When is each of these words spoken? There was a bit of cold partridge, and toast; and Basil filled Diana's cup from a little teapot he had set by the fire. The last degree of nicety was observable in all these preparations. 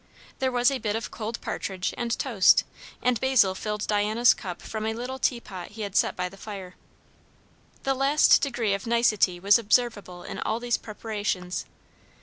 There 0.39 0.51
was 0.51 0.71
a 0.71 0.79
bit 0.79 0.95
of 0.95 1.11
cold 1.11 1.39
partridge, 1.41 1.93
and 1.95 2.17
toast; 2.17 2.63
and 3.03 3.19
Basil 3.21 3.53
filled 3.53 3.85
Diana's 3.85 4.33
cup 4.33 4.59
from 4.63 4.87
a 4.87 4.95
little 4.95 5.19
teapot 5.19 5.67
he 5.73 5.83
had 5.83 5.95
set 5.95 6.15
by 6.15 6.27
the 6.27 6.37
fire. 6.37 6.73
The 7.83 7.93
last 7.93 8.41
degree 8.41 8.73
of 8.73 8.87
nicety 8.87 9.39
was 9.39 9.59
observable 9.59 10.23
in 10.23 10.39
all 10.39 10.59
these 10.59 10.77
preparations. 10.77 11.65